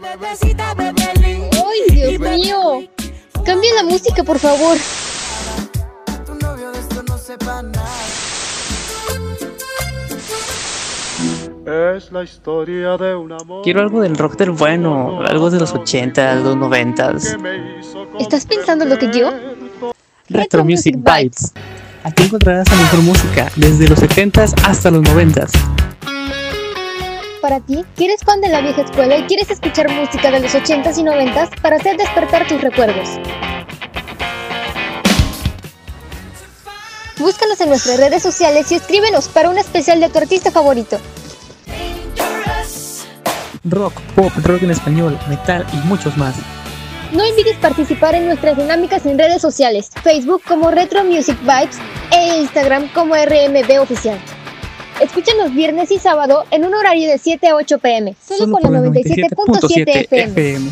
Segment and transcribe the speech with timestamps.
[0.00, 2.88] ¡Ay, Dios mío!
[3.44, 4.76] Cambia la música, por favor.
[11.66, 13.62] Es la historia de un amor.
[13.64, 17.16] Quiero algo del rock del bueno, algo de los 80, los 90.
[18.20, 19.32] ¿Estás pensando lo que yo?
[20.28, 21.52] Retro Music Bites.
[22.04, 25.77] Aquí encontrarás la mejor música, desde los 70s hasta los 90s.
[27.40, 30.52] Para ti, que eres fan de la vieja escuela y quieres escuchar música de los
[30.54, 33.08] 80s y 90s para hacer despertar tus recuerdos.
[37.18, 40.98] Búscanos en nuestras redes sociales y escríbenos para un especial de tu artista favorito.
[43.64, 46.34] Rock, pop, rock en español, metal y muchos más.
[47.12, 51.78] No olvides participar en nuestras dinámicas en redes sociales, Facebook como Retro Music Vibes
[52.10, 54.18] e Instagram como RMB Oficial.
[55.00, 58.62] Escúchanos viernes y sábado en un horario de 7 a 8 pm, solo, Solo con
[58.62, 60.22] por la la 97.7 FM.
[60.24, 60.70] FM.